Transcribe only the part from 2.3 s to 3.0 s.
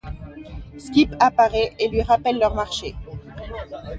leur marché.